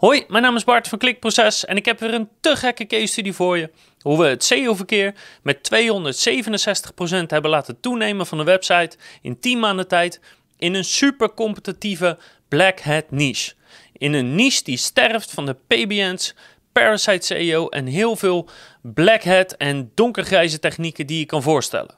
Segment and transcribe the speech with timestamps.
[0.00, 3.06] Hoi, mijn naam is Bart van Klikproces en ik heb weer een te gekke case
[3.06, 3.70] study voor je.
[4.00, 9.88] Hoe we het SEO-verkeer met 267% hebben laten toenemen van de website in 10 maanden
[9.88, 10.20] tijd
[10.58, 12.18] in een super competitieve
[12.48, 13.54] black hat niche.
[13.92, 16.34] In een niche die sterft van de PBN's,
[16.72, 18.48] parasite SEO en heel veel
[18.82, 21.94] black hat en donkergrijze technieken die je kan voorstellen.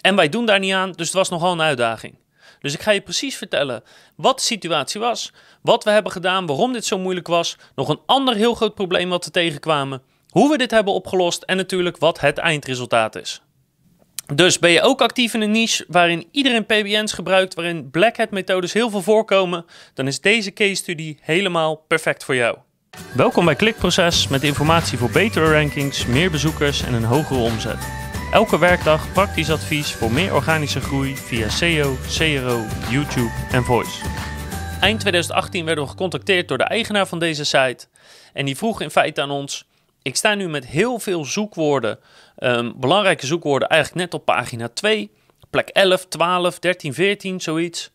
[0.00, 2.14] En wij doen daar niet aan, dus het was nogal een uitdaging.
[2.66, 3.82] Dus ik ga je precies vertellen
[4.16, 8.00] wat de situatie was, wat we hebben gedaan, waarom dit zo moeilijk was, nog een
[8.06, 12.20] ander heel groot probleem wat we tegenkwamen, hoe we dit hebben opgelost en natuurlijk wat
[12.20, 13.42] het eindresultaat is.
[14.34, 18.30] Dus ben je ook actief in een niche waarin iedereen PBN's gebruikt, waarin Black Hat
[18.30, 22.56] methodes heel veel voorkomen, dan is deze case study helemaal perfect voor jou.
[23.14, 28.05] Welkom bij Klikproces met informatie voor betere rankings, meer bezoekers en een hogere omzet.
[28.36, 34.04] Elke werkdag praktisch advies voor meer organische groei via SEO, CRO, YouTube en Voice.
[34.80, 37.86] Eind 2018 werden we gecontacteerd door de eigenaar van deze site.
[38.32, 39.66] En die vroeg in feite aan ons:
[40.02, 41.98] Ik sta nu met heel veel zoekwoorden,
[42.38, 45.10] um, belangrijke zoekwoorden, eigenlijk net op pagina 2,
[45.50, 47.90] plek 11, 12, 13, 14, zoiets.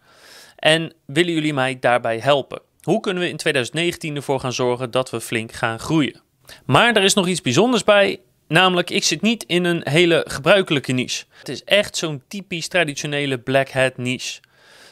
[0.55, 2.61] En willen jullie mij daarbij helpen?
[2.81, 6.21] Hoe kunnen we in 2019 ervoor gaan zorgen dat we flink gaan groeien?
[6.65, 8.19] Maar er is nog iets bijzonders bij
[8.51, 11.23] Namelijk, ik zit niet in een hele gebruikelijke niche.
[11.39, 14.39] Het is echt zo'n typisch traditionele black hat niche.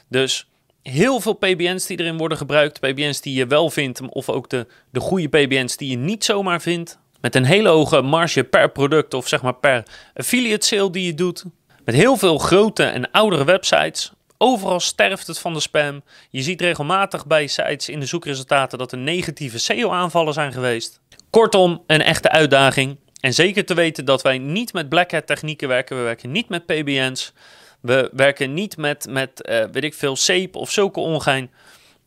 [0.08, 0.48] Dus
[0.84, 4.68] heel veel PBN's die erin worden gebruikt, PBN's die je wel vindt, of ook de,
[4.90, 7.00] de goede PBN's die je niet zomaar vindt.
[7.22, 11.14] Met een hele hoge marge per product of zeg maar per affiliate sale die je
[11.14, 11.46] doet.
[11.86, 14.12] Met heel veel grote en oudere websites.
[14.38, 16.02] Overal sterft het van de spam.
[16.30, 21.00] Je ziet regelmatig bij sites in de zoekresultaten dat er negatieve SEO-aanvallen zijn geweest.
[21.30, 22.98] Kortom, een echte uitdaging.
[23.20, 25.98] En zeker te weten dat wij niet met black hat technieken werken.
[25.98, 27.34] We werken niet met PBN's.
[27.80, 31.52] We werken niet met, met uh, weet ik veel, SEEP of zulke ongein.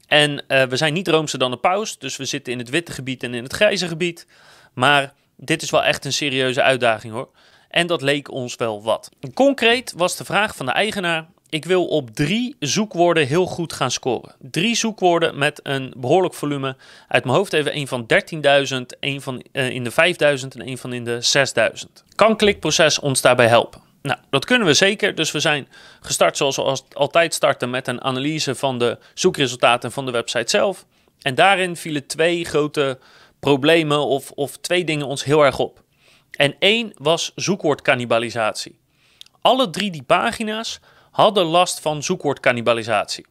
[0.06, 1.98] En uh, we zijn niet roomser dan een paus.
[1.98, 4.27] Dus we zitten in het witte gebied en in het grijze gebied.
[4.72, 7.28] Maar dit is wel echt een serieuze uitdaging hoor.
[7.69, 9.10] En dat leek ons wel wat.
[9.34, 13.90] Concreet was de vraag van de eigenaar: ik wil op drie zoekwoorden heel goed gaan
[13.90, 14.34] scoren.
[14.38, 16.76] Drie zoekwoorden met een behoorlijk volume.
[17.08, 18.06] Uit mijn hoofd even een van
[18.74, 19.96] 13.000, een van uh, in de 5.000
[20.48, 21.18] en een van in de
[21.84, 22.04] 6.000.
[22.14, 23.80] Kan klikproces ons daarbij helpen?
[24.02, 25.14] Nou, dat kunnen we zeker.
[25.14, 25.68] Dus we zijn
[26.00, 30.86] gestart zoals we altijd starten met een analyse van de zoekresultaten van de website zelf.
[31.22, 32.98] En daarin vielen twee grote
[33.40, 35.82] problemen of, of twee dingen ons heel erg op.
[36.30, 38.78] En één was zoekwoordcannibalisatie.
[39.40, 40.80] Alle drie die pagina's
[41.12, 43.27] hadden last van zoekwoordcannibalisatie.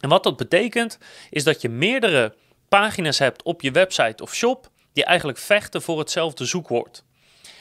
[0.00, 0.98] En wat dat betekent,
[1.30, 2.34] is dat je meerdere
[2.68, 7.04] pagina's hebt op je website of shop die eigenlijk vechten voor hetzelfde zoekwoord.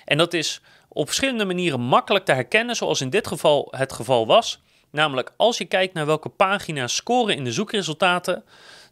[0.05, 4.27] En dat is op verschillende manieren makkelijk te herkennen, zoals in dit geval het geval
[4.27, 4.61] was.
[4.91, 8.43] Namelijk, als je kijkt naar welke pagina's scoren in de zoekresultaten,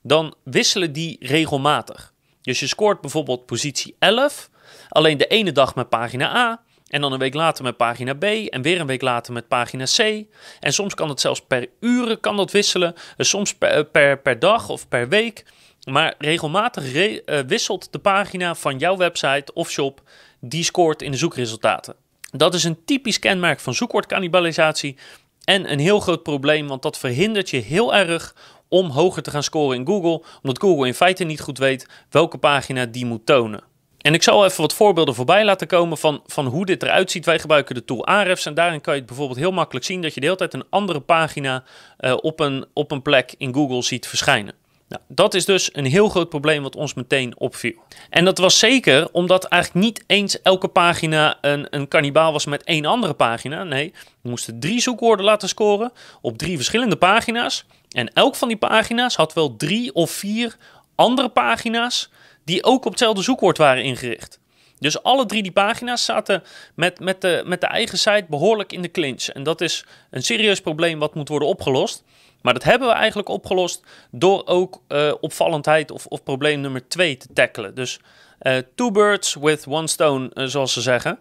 [0.02, 2.14] dan wisselen die regelmatig.
[2.42, 4.50] Dus je scoort bijvoorbeeld positie 11,
[4.90, 8.24] alleen de ene dag met pagina A en dan een week later met pagina B
[8.24, 10.26] en weer een week later met pagina C.
[10.60, 12.94] En soms kan het zelfs per uren kan dat wisselen.
[13.18, 15.46] Dus soms per, per, per dag of per week.
[15.90, 20.02] Maar regelmatig eh, wisselt de pagina van jouw website of shop
[20.40, 21.96] die scoort in de zoekresultaten.
[22.32, 24.98] Dat is een typisch kenmerk van zoekwoordcannibalisatie
[25.44, 28.36] en een heel groot probleem, want dat verhindert je heel erg
[28.68, 32.38] om hoger te gaan scoren in Google, omdat Google in feite niet goed weet welke
[32.38, 33.64] pagina die moet tonen.
[34.08, 37.26] En ik zal even wat voorbeelden voorbij laten komen van, van hoe dit eruit ziet.
[37.26, 40.14] Wij gebruiken de tool Ahrefs en daarin kan je het bijvoorbeeld heel makkelijk zien dat
[40.14, 41.64] je de hele tijd een andere pagina
[42.00, 44.54] uh, op, een, op een plek in Google ziet verschijnen.
[44.88, 47.74] Nou, dat is dus een heel groot probleem wat ons meteen opviel.
[48.10, 52.64] En dat was zeker omdat eigenlijk niet eens elke pagina een, een kannibaal was met
[52.64, 53.64] één andere pagina.
[53.64, 55.92] Nee, we moesten drie zoekwoorden laten scoren
[56.22, 57.66] op drie verschillende pagina's.
[57.90, 60.58] En elk van die pagina's had wel drie of vier
[60.96, 62.10] andere pagina's
[62.48, 64.40] die ook op hetzelfde zoekwoord waren ingericht.
[64.80, 66.44] Dus alle drie die pagina's zaten
[66.76, 69.28] met, met, de, met de eigen site behoorlijk in de clinch.
[69.28, 72.04] En dat is een serieus probleem wat moet worden opgelost.
[72.42, 77.18] Maar dat hebben we eigenlijk opgelost door ook uh, opvallendheid of, of probleem nummer twee
[77.18, 77.76] te tackelen.
[77.76, 78.00] Dus
[78.42, 81.20] uh, two birds with one stone, uh, zoals ze zeggen.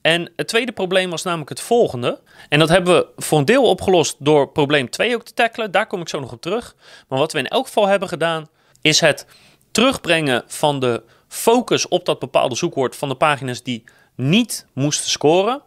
[0.00, 2.20] En het tweede probleem was namelijk het volgende.
[2.48, 5.70] En dat hebben we voor een deel opgelost door probleem 2 ook te tackelen.
[5.70, 6.74] Daar kom ik zo nog op terug.
[7.08, 8.48] Maar wat we in elk geval hebben gedaan,
[8.82, 9.26] is het
[9.74, 13.84] terugbrengen van de focus op dat bepaalde zoekwoord van de pagina's die
[14.14, 15.62] niet moesten scoren.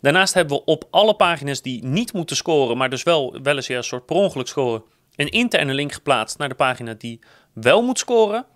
[0.00, 3.84] Daarnaast hebben we op alle pagina's die niet moeten scoren, maar dus wel weliswaar een
[3.84, 4.82] soort per ongeluk scoren,
[5.16, 7.20] een interne link geplaatst naar de pagina die
[7.52, 8.46] wel moet scoren.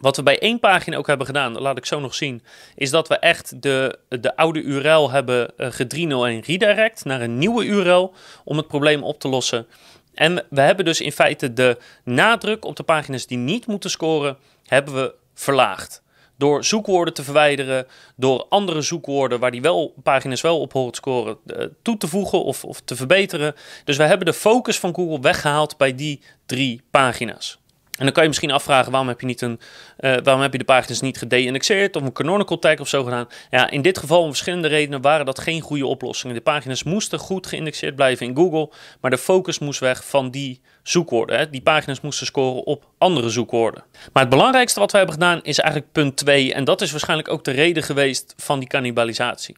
[0.00, 2.42] Wat we bij één pagina ook hebben gedaan, laat ik zo nog zien,
[2.74, 7.38] is dat we echt de, de oude URL hebben uh, ge 301 redirect naar een
[7.38, 8.14] nieuwe URL
[8.44, 9.66] om het probleem op te lossen.
[10.14, 14.36] En we hebben dus in feite de nadruk op de pagina's die niet moeten scoren,
[14.66, 16.02] hebben we verlaagd.
[16.36, 21.36] Door zoekwoorden te verwijderen, door andere zoekwoorden waar die wel, pagina's wel op horen scoren,
[21.46, 23.54] eh, toe te voegen of, of te verbeteren.
[23.84, 27.58] Dus we hebben de focus van Google weggehaald bij die drie pagina's.
[27.98, 29.60] En dan kan je misschien afvragen, waarom heb je, niet een,
[30.00, 33.28] uh, waarom heb je de pagina's niet gede-indexeerd of een canonical tag of zo gedaan?
[33.50, 36.34] Ja, in dit geval om verschillende redenen waren dat geen goede oplossingen.
[36.34, 38.70] De pagina's moesten goed geïndexeerd blijven in Google,
[39.00, 41.38] maar de focus moest weg van die zoekwoorden.
[41.38, 41.50] Hè.
[41.50, 43.84] Die pagina's moesten scoren op andere zoekwoorden.
[44.12, 47.28] Maar het belangrijkste wat we hebben gedaan is eigenlijk punt 2 en dat is waarschijnlijk
[47.28, 49.56] ook de reden geweest van die cannibalisatie.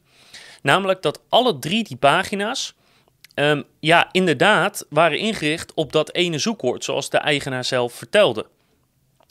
[0.63, 2.75] Namelijk dat alle drie die pagina's
[3.39, 8.47] um, ja, inderdaad waren ingericht op dat ene zoekwoord, zoals de eigenaar zelf vertelde.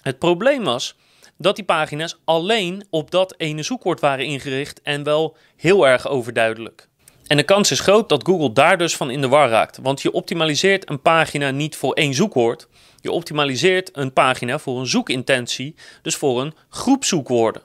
[0.02, 0.96] Het probleem was
[1.38, 6.88] dat die pagina's alleen op dat ene zoekwoord waren ingericht en wel heel erg overduidelijk.
[7.28, 10.02] En de kans is groot dat Google daar dus van in de war raakt, want
[10.02, 12.68] je optimaliseert een pagina niet voor één zoekwoord,
[13.02, 17.62] je optimaliseert een pagina voor een zoekintentie, dus voor een groep zoekwoorden.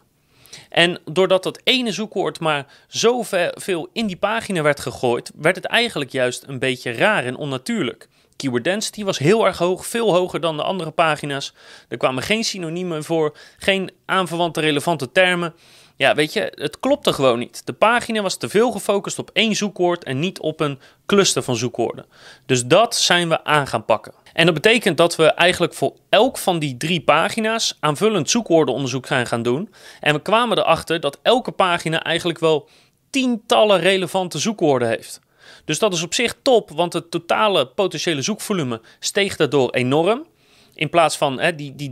[0.70, 6.10] En doordat dat ene zoekwoord maar zoveel in die pagina werd gegooid, werd het eigenlijk
[6.10, 8.08] juist een beetje raar en onnatuurlijk.
[8.36, 11.54] Keyword density was heel erg hoog, veel hoger dan de andere pagina's.
[11.88, 15.54] Er kwamen geen synoniemen voor, geen aanverwante relevante termen.
[15.96, 17.66] Ja, weet je, het klopte gewoon niet.
[17.66, 21.56] De pagina was te veel gefocust op één zoekwoord en niet op een cluster van
[21.56, 22.06] zoekwoorden.
[22.46, 24.12] Dus dat zijn we aan gaan pakken.
[24.32, 29.26] En dat betekent dat we eigenlijk voor elk van die drie pagina's aanvullend zoekwoordenonderzoek gaan
[29.26, 29.74] gaan doen.
[30.00, 32.68] En we kwamen erachter dat elke pagina eigenlijk wel
[33.10, 35.20] tientallen relevante zoekwoorden heeft.
[35.64, 40.26] Dus dat is op zich top, want het totale potentiële zoekvolume steeg daardoor enorm.
[40.74, 41.90] In plaats van hè, die, die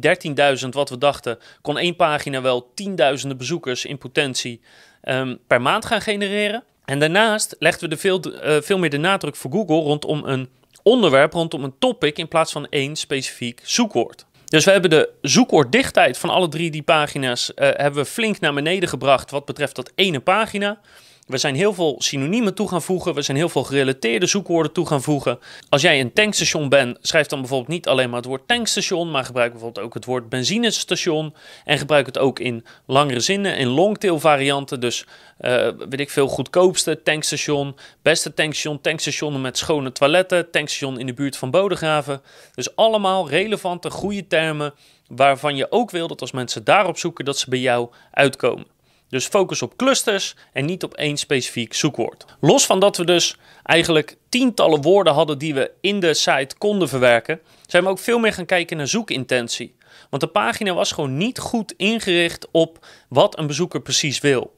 [0.63, 4.61] 13.000 wat we dachten, kon één pagina wel tienduizenden bezoekers in potentie
[5.03, 6.65] ehm, per maand gaan genereren.
[6.85, 10.49] En daarnaast legden we veel, uh, veel meer de nadruk voor Google rondom een
[10.83, 14.27] onderwerp, rondom een topic in plaats van één specifiek zoekwoord.
[14.45, 18.55] Dus we hebben de zoekwoorddichtheid van alle drie die pagina's uh, hebben we flink naar
[18.55, 20.81] beneden gebracht wat betreft dat ene pagina.
[21.29, 23.15] We zijn heel veel synoniemen toe gaan voegen.
[23.15, 25.39] We zijn heel veel gerelateerde zoekwoorden toe gaan voegen.
[25.69, 29.25] Als jij een tankstation bent, schrijf dan bijvoorbeeld niet alleen maar het woord tankstation, maar
[29.25, 31.35] gebruik bijvoorbeeld ook het woord benzinestation.
[31.65, 34.81] En gebruik het ook in langere zinnen, in longtail varianten.
[34.81, 35.07] Dus
[35.41, 41.15] uh, weet ik veel, goedkoopste tankstation, beste tankstation, tankstationen met schone toiletten, tankstation in de
[41.15, 42.23] buurt van Bodegraven.
[42.55, 44.75] Dus allemaal relevante, goede termen
[45.09, 48.78] waarvan je ook wil dat als mensen daarop zoeken, dat ze bij jou uitkomen.
[49.09, 52.25] Dus focus op clusters en niet op één specifiek zoekwoord.
[52.41, 56.89] Los van dat we dus eigenlijk tientallen woorden hadden die we in de site konden
[56.89, 59.77] verwerken, zijn we ook veel meer gaan kijken naar zoekintentie.
[60.11, 64.57] Want de pagina was gewoon niet goed ingericht op wat een bezoeker precies wil.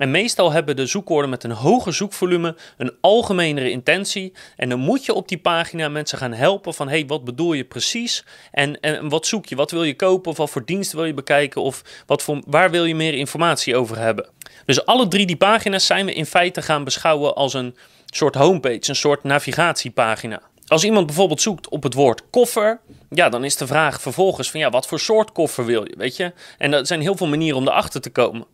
[0.00, 4.32] En meestal hebben de zoekwoorden met een hoger zoekvolume een algemenere intentie.
[4.56, 7.64] En dan moet je op die pagina mensen gaan helpen van hey, wat bedoel je
[7.64, 8.24] precies?
[8.52, 9.56] En, en wat zoek je?
[9.56, 10.30] Wat wil je kopen?
[10.30, 11.62] Of wat voor diensten wil je bekijken?
[11.62, 14.28] Of wat voor, waar wil je meer informatie over hebben?
[14.66, 17.76] Dus alle drie die pagina's zijn we in feite gaan beschouwen als een
[18.06, 20.42] soort homepage, een soort navigatiepagina.
[20.66, 22.80] Als iemand bijvoorbeeld zoekt op het woord koffer,
[23.10, 26.16] ja, dan is de vraag vervolgens van ja, wat voor soort koffer wil je, weet
[26.16, 26.32] je?
[26.58, 28.46] En er zijn heel veel manieren om erachter te komen.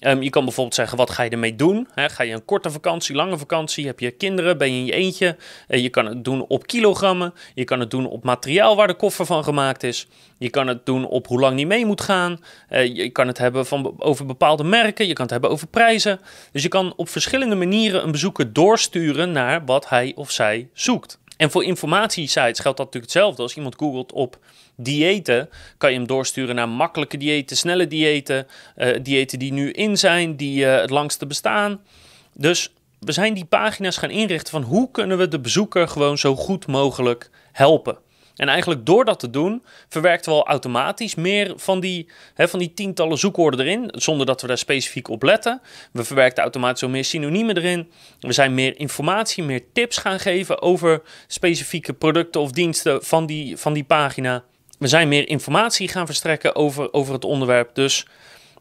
[0.00, 1.88] Um, je kan bijvoorbeeld zeggen, wat ga je ermee doen?
[1.94, 3.86] ga je een korte vakantie, lange vakantie?
[3.86, 4.58] Heb je kinderen?
[4.58, 5.36] Ben je in je eentje?
[5.68, 7.34] Uh, je kan het doen op kilogrammen.
[7.54, 10.08] Je kan het doen op materiaal waar de koffer van gemaakt is.
[10.38, 12.40] Je kan het doen op hoe lang die mee moet gaan.
[12.70, 15.06] Uh, je kan het hebben van, over bepaalde merken.
[15.06, 16.20] Je kan het hebben over prijzen.
[16.52, 21.18] Dus je kan op verschillende manieren een bezoeker doorsturen naar wat hij of zij zoekt.
[21.40, 23.42] En voor informatiesites geldt dat natuurlijk hetzelfde.
[23.42, 24.38] Als iemand googelt op
[24.76, 29.98] diëten, kan je hem doorsturen naar makkelijke diëten, snelle diëten, uh, diëten die nu in
[29.98, 31.80] zijn, die uh, het langste bestaan.
[32.34, 36.36] Dus we zijn die pagina's gaan inrichten van hoe kunnen we de bezoeker gewoon zo
[36.36, 37.98] goed mogelijk helpen.
[38.36, 42.58] En eigenlijk door dat te doen, verwerkten we al automatisch meer van die, hè, van
[42.58, 45.60] die tientallen zoekwoorden erin, zonder dat we daar specifiek op letten.
[45.92, 47.90] We verwerkten automatisch al meer synoniemen erin.
[48.20, 53.56] We zijn meer informatie, meer tips gaan geven over specifieke producten of diensten van die,
[53.56, 54.44] van die pagina.
[54.78, 57.74] We zijn meer informatie gaan verstrekken over, over het onderwerp.
[57.74, 58.06] Dus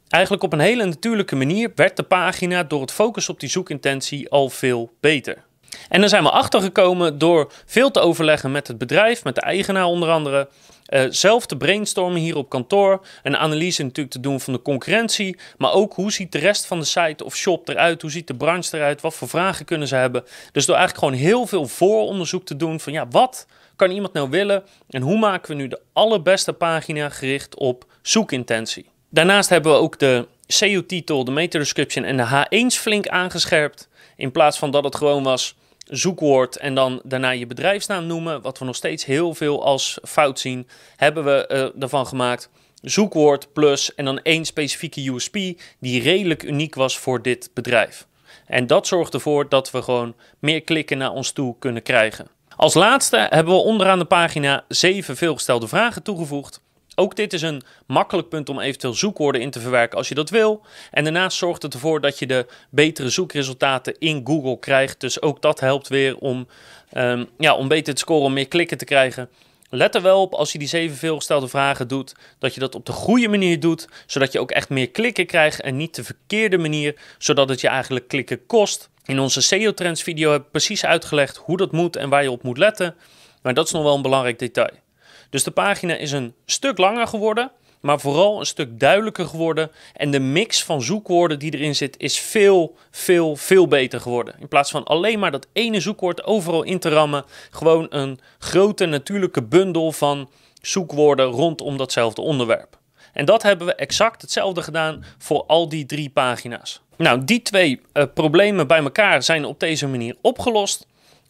[0.07, 4.29] eigenlijk op een hele natuurlijke manier werd de pagina door het focus op die zoekintentie
[4.29, 5.47] al veel beter.
[5.89, 9.85] En daar zijn we achtergekomen door veel te overleggen met het bedrijf, met de eigenaar
[9.85, 10.49] onder andere.
[10.89, 13.05] Uh, zelf te brainstormen hier op kantoor.
[13.23, 15.37] Een analyse natuurlijk te doen van de concurrentie.
[15.57, 18.01] Maar ook hoe ziet de rest van de site of shop eruit?
[18.01, 19.01] Hoe ziet de branche eruit?
[19.01, 20.23] Wat voor vragen kunnen ze hebben?
[20.51, 24.29] Dus door eigenlijk gewoon heel veel vooronderzoek te doen van ja, wat kan iemand nou
[24.29, 24.63] willen?
[24.89, 28.89] En hoe maken we nu de allerbeste pagina gericht op zoekintentie?
[29.09, 33.88] Daarnaast hebben we ook de SEO-titel, de meta-description en de H1's flink aangescherpt.
[34.19, 38.59] In plaats van dat het gewoon was zoekwoord en dan daarna je bedrijfsnaam noemen, wat
[38.59, 42.49] we nog steeds heel veel als fout zien, hebben we uh, ervan gemaakt
[42.81, 45.33] zoekwoord plus en dan één specifieke USP
[45.79, 48.07] die redelijk uniek was voor dit bedrijf.
[48.45, 52.27] En dat zorgt ervoor dat we gewoon meer klikken naar ons toe kunnen krijgen.
[52.55, 56.61] Als laatste hebben we onderaan de pagina zeven veelgestelde vragen toegevoegd.
[56.99, 60.29] Ook dit is een makkelijk punt om eventueel zoekwoorden in te verwerken als je dat
[60.29, 60.65] wil.
[60.91, 64.99] En daarnaast zorgt het ervoor dat je de betere zoekresultaten in Google krijgt.
[64.99, 66.47] Dus ook dat helpt weer om,
[66.93, 69.29] um, ja, om beter te scoren, om meer klikken te krijgen.
[69.69, 72.85] Let er wel op als je die zeven veelgestelde vragen doet, dat je dat op
[72.85, 76.57] de goede manier doet, zodat je ook echt meer klikken krijgt en niet de verkeerde
[76.57, 78.89] manier, zodat het je eigenlijk klikken kost.
[79.05, 82.31] In onze SEO Trends video heb ik precies uitgelegd hoe dat moet en waar je
[82.31, 82.95] op moet letten,
[83.41, 84.88] maar dat is nog wel een belangrijk detail.
[85.29, 89.71] Dus de pagina is een stuk langer geworden, maar vooral een stuk duidelijker geworden.
[89.93, 94.35] En de mix van zoekwoorden die erin zit is veel, veel, veel beter geworden.
[94.39, 98.85] In plaats van alleen maar dat ene zoekwoord overal in te rammen, gewoon een grote
[98.85, 100.29] natuurlijke bundel van
[100.61, 102.77] zoekwoorden rondom datzelfde onderwerp.
[103.13, 106.81] En dat hebben we exact hetzelfde gedaan voor al die drie pagina's.
[106.97, 110.87] Nou, die twee uh, problemen bij elkaar zijn op deze manier opgelost.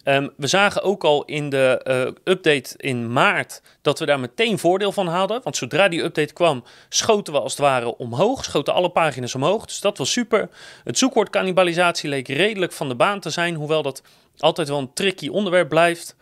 [0.10, 4.60] Ehm, we zagen ook al in de uh, update in maart dat we daar meteen
[4.60, 5.42] voordeel van hadden.
[5.44, 8.44] Want zodra die update kwam, schoten we als het ware omhoog.
[8.44, 9.66] Schoten alle pagina's omhoog.
[9.66, 10.50] Dus dat was super.
[10.84, 13.56] Het zoekwoord cannibalisatie leek redelijk van de baan te zijn.
[13.56, 14.02] Hoewel dat
[14.38, 16.16] altijd wel een tricky onderwerp blijft.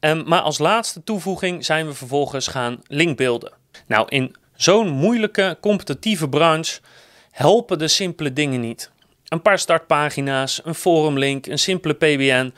[0.00, 3.52] Um, maar als laatste toevoeging zijn we vervolgens gaan linkbeelden.
[3.86, 6.80] Nou, in zo'n moeilijke competitieve branche
[7.30, 8.90] helpen de simpele dingen niet.
[9.28, 12.52] Een paar startpagina's, een forumlink, een simpele PBN.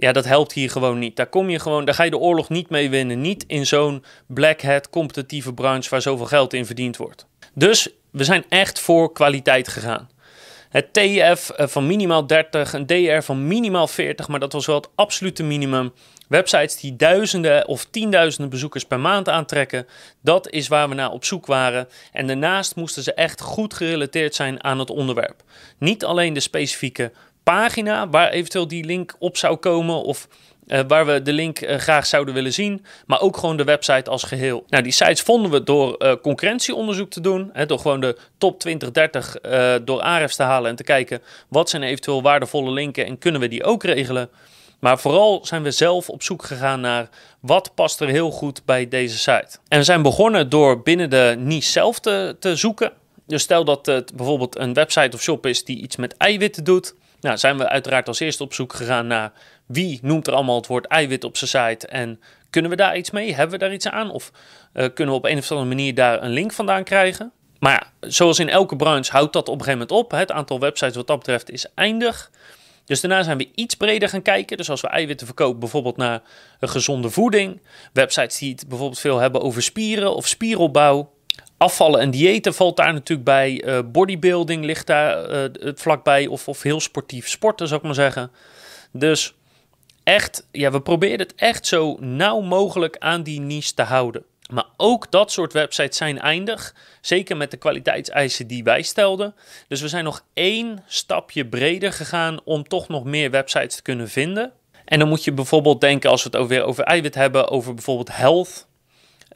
[0.00, 1.16] Ja, dat helpt hier gewoon niet.
[1.16, 3.20] Daar kom je gewoon, daar ga je de oorlog niet mee winnen.
[3.20, 7.26] Niet in zo'n black hat competitieve branche waar zoveel geld in verdiend wordt.
[7.54, 10.08] Dus we zijn echt voor kwaliteit gegaan.
[10.68, 14.76] Het TF eh, van minimaal 30, een DR van minimaal 40, maar dat was wel
[14.76, 15.92] het absolute minimum.
[16.28, 19.86] Websites die duizenden of tienduizenden bezoekers per maand aantrekken,
[20.22, 21.88] dat is waar we naar op zoek waren.
[22.12, 25.42] En daarnaast moesten ze echt goed gerelateerd zijn aan het onderwerp.
[25.78, 27.12] Niet alleen de specifieke
[27.48, 30.28] pagina waar eventueel die link op zou komen of
[30.66, 34.10] uh, waar we de link uh, graag zouden willen zien, maar ook gewoon de website
[34.10, 34.64] als geheel.
[34.68, 38.60] Nou, die sites vonden we door uh, concurrentieonderzoek te doen, hè, door gewoon de top
[38.60, 39.36] 20, 30
[39.84, 43.48] door Ahrefs te halen en te kijken wat zijn eventueel waardevolle linken en kunnen we
[43.48, 44.28] die ook regelen.
[44.78, 47.08] Maar vooral zijn we zelf op zoek gegaan naar
[47.40, 49.58] wat past er heel goed bij deze site.
[49.68, 52.92] En we zijn begonnen door binnen de niche zelf te, te zoeken.
[53.26, 56.94] Dus stel dat het bijvoorbeeld een website of shop is die iets met eiwitten doet.
[57.20, 59.32] Nou, zijn we uiteraard als eerste op zoek gegaan naar
[59.66, 62.20] wie noemt er allemaal het woord eiwit op zijn site en
[62.50, 63.34] kunnen we daar iets mee?
[63.34, 64.10] Hebben we daar iets aan?
[64.10, 64.32] Of
[64.74, 67.32] uh, kunnen we op een of andere manier daar een link vandaan krijgen?
[67.58, 70.10] Maar ja, zoals in elke branche houdt dat op een gegeven moment op.
[70.10, 72.30] Het aantal websites wat dat betreft is eindig.
[72.84, 74.56] Dus daarna zijn we iets breder gaan kijken.
[74.56, 76.22] Dus als we eiwitten verkopen, bijvoorbeeld naar
[76.60, 77.60] een gezonde voeding.
[77.92, 81.12] Websites die het bijvoorbeeld veel hebben over spieren of spieropbouw.
[81.56, 83.64] Afvallen en diëten valt daar natuurlijk bij.
[83.64, 86.26] Uh, bodybuilding ligt daar uh, vlakbij.
[86.26, 88.30] Of, of heel sportief sporten, zou ik maar zeggen.
[88.92, 89.34] Dus
[90.02, 94.24] echt, ja, we proberen het echt zo nauw mogelijk aan die niche te houden.
[94.50, 96.74] Maar ook dat soort websites zijn eindig.
[97.00, 99.34] Zeker met de kwaliteitseisen die wij stelden.
[99.68, 104.08] Dus we zijn nog één stapje breder gegaan om toch nog meer websites te kunnen
[104.08, 104.52] vinden.
[104.84, 108.16] En dan moet je bijvoorbeeld denken, als we het weer over eiwit hebben, over bijvoorbeeld
[108.16, 108.67] health.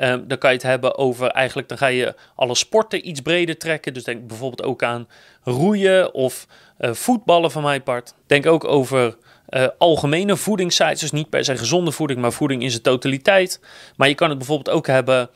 [0.01, 3.59] Um, dan kan je het hebben over eigenlijk, dan ga je alle sporten iets breder
[3.59, 3.95] trekken.
[3.95, 5.09] Dus denk bijvoorbeeld ook aan
[5.43, 6.47] roeien of
[6.81, 8.15] uh, voetballen van mijn part.
[8.27, 9.17] Denk ook over
[9.49, 13.61] uh, algemene voedingssites, dus niet per se gezonde voeding, maar voeding in zijn totaliteit.
[13.97, 15.31] Maar je kan het bijvoorbeeld ook hebben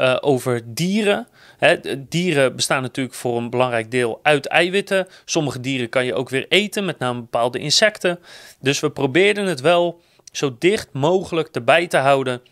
[0.00, 1.28] uh, over dieren.
[1.58, 1.76] Hè,
[2.08, 5.06] dieren bestaan natuurlijk voor een belangrijk deel uit eiwitten.
[5.24, 8.18] Sommige dieren kan je ook weer eten, met name bepaalde insecten.
[8.60, 10.00] Dus we probeerden het wel
[10.32, 12.42] zo dicht mogelijk erbij te houden.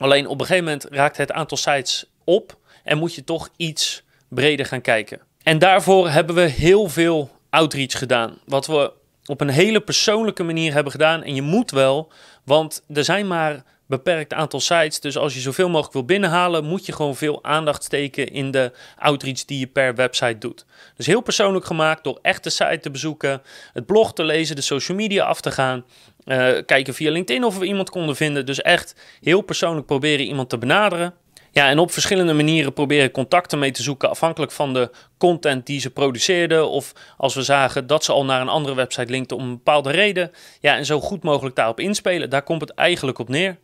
[0.00, 4.02] Alleen op een gegeven moment raakt het aantal sites op en moet je toch iets
[4.28, 5.20] breder gaan kijken.
[5.42, 8.38] En daarvoor hebben we heel veel outreach gedaan.
[8.46, 8.92] Wat we
[9.24, 11.22] op een hele persoonlijke manier hebben gedaan.
[11.22, 12.12] En je moet wel,
[12.44, 15.00] want er zijn maar beperkt aantal sites.
[15.00, 18.72] Dus als je zoveel mogelijk wil binnenhalen, moet je gewoon veel aandacht steken in de
[18.98, 20.64] outreach die je per website doet.
[20.96, 23.42] Dus heel persoonlijk gemaakt door echt de site te bezoeken,
[23.72, 25.84] het blog te lezen, de social media af te gaan.
[26.30, 28.46] Uh, kijken via LinkedIn of we iemand konden vinden.
[28.46, 31.14] Dus echt heel persoonlijk proberen iemand te benaderen.
[31.52, 35.80] Ja, en op verschillende manieren proberen contacten mee te zoeken, afhankelijk van de content die
[35.80, 36.68] ze produceerden.
[36.68, 39.90] Of als we zagen dat ze al naar een andere website linkten om een bepaalde
[39.90, 40.30] reden.
[40.60, 42.30] Ja, en zo goed mogelijk daarop inspelen.
[42.30, 43.56] Daar komt het eigenlijk op neer.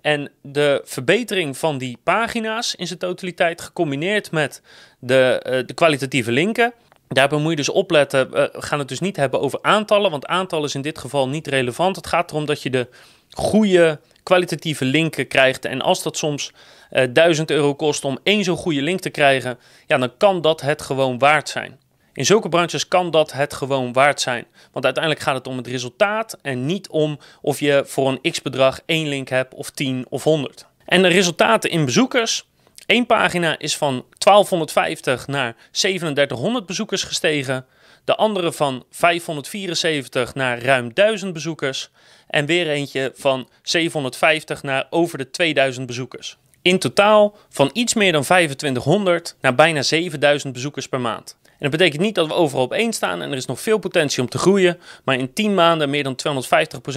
[0.00, 4.62] En de verbetering van die pagina's in zijn totaliteit, gecombineerd met
[4.98, 6.72] de, uh, de kwalitatieve linken,
[7.08, 8.30] Daarbij moet je dus opletten.
[8.30, 11.46] We gaan het dus niet hebben over aantallen, want aantallen is in dit geval niet
[11.46, 11.96] relevant.
[11.96, 12.88] Het gaat erom dat je de
[13.30, 15.64] goede kwalitatieve linken krijgt.
[15.64, 16.52] En als dat soms
[16.92, 20.60] uh, 1000 euro kost om één zo'n goede link te krijgen, ja, dan kan dat
[20.60, 21.78] het gewoon waard zijn.
[22.14, 24.46] In zulke branches kan dat het gewoon waard zijn.
[24.72, 28.80] Want uiteindelijk gaat het om het resultaat en niet om of je voor een x-bedrag
[28.86, 30.66] één link hebt of 10 of 100.
[30.84, 32.44] En de resultaten in bezoekers.
[32.86, 37.66] Eén pagina is van 1250 naar 3700 bezoekers gestegen.
[38.04, 41.90] De andere van 574 naar ruim 1000 bezoekers.
[42.28, 46.36] En weer eentje van 750 naar over de 2000 bezoekers.
[46.62, 51.36] In totaal van iets meer dan 2500 naar bijna 7000 bezoekers per maand.
[51.64, 54.22] Dat betekent niet dat we overal op één staan en er is nog veel potentie
[54.22, 54.78] om te groeien.
[55.04, 56.16] Maar in 10 maanden meer dan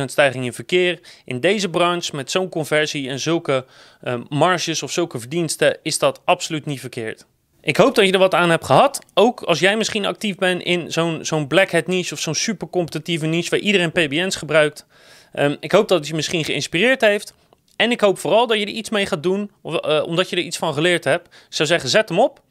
[0.01, 0.99] 250% stijging in verkeer.
[1.25, 3.65] In deze branche met zo'n conversie en zulke
[4.03, 7.25] uh, marges of zulke verdiensten is dat absoluut niet verkeerd.
[7.61, 8.99] Ik hoop dat je er wat aan hebt gehad.
[9.13, 12.69] Ook als jij misschien actief bent in zo'n zo'n black hat niche of zo'n super
[12.69, 14.85] competitieve niche waar iedereen PBN's gebruikt.
[15.33, 17.33] Um, ik hoop dat het je misschien geïnspireerd heeft.
[17.75, 20.35] En ik hoop vooral dat je er iets mee gaat doen, of, uh, omdat je
[20.35, 21.27] er iets van geleerd hebt.
[21.27, 22.41] Ik zou zeggen, zet hem op.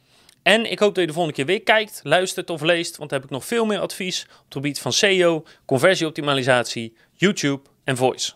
[0.46, 3.18] En ik hoop dat je de volgende keer weer kijkt, luistert of leest, want dan
[3.18, 8.32] heb ik nog veel meer advies op het gebied van SEO, conversieoptimalisatie, YouTube en voice.